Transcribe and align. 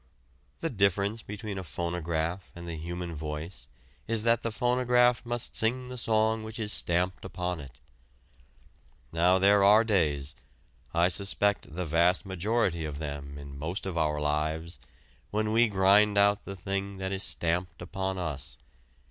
The 0.61 0.71
difference 0.71 1.21
between 1.21 1.59
a 1.59 1.63
phonograph 1.63 2.49
and 2.55 2.67
the 2.67 2.75
human 2.75 3.13
voice 3.13 3.67
is 4.07 4.23
that 4.23 4.41
the 4.41 4.51
phonograph 4.51 5.23
must 5.23 5.55
sing 5.55 5.89
the 5.89 5.95
song 5.99 6.43
which 6.43 6.57
is 6.57 6.73
stamped 6.73 7.23
upon 7.23 7.59
it. 7.59 7.73
Now 9.11 9.37
there 9.37 9.63
are 9.63 9.83
days 9.83 10.33
I 10.91 11.07
suspect 11.07 11.75
the 11.75 11.85
vast 11.85 12.25
majority 12.25 12.83
of 12.83 12.97
them 12.97 13.37
in 13.37 13.59
most 13.59 13.85
of 13.85 13.95
our 13.95 14.19
lives 14.19 14.79
when 15.29 15.51
we 15.51 15.67
grind 15.67 16.17
out 16.17 16.45
the 16.45 16.55
thing 16.55 16.97
that 16.97 17.11
is 17.11 17.21
stamped 17.21 17.79
upon 17.79 18.17
us. 18.17 18.57